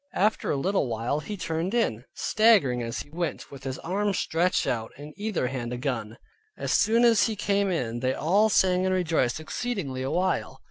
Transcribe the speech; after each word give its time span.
After 0.15 0.49
a 0.49 0.57
little 0.57 0.87
while 0.87 1.19
he 1.19 1.37
turned 1.37 1.75
in, 1.75 2.05
staggering 2.15 2.81
as 2.81 3.01
he 3.01 3.11
went, 3.11 3.51
with 3.51 3.63
his 3.65 3.77
arms 3.77 4.17
stretched 4.17 4.65
out, 4.65 4.91
in 4.97 5.13
either 5.15 5.45
hand 5.49 5.71
a 5.73 5.77
gun. 5.77 6.17
As 6.57 6.71
soon 6.71 7.05
as 7.05 7.27
he 7.27 7.35
came 7.35 7.69
in 7.69 7.99
they 7.99 8.15
all 8.15 8.49
sang 8.49 8.83
and 8.87 8.95
rejoiced 8.95 9.39
exceedingly 9.39 10.01
a 10.01 10.09
while. 10.09 10.59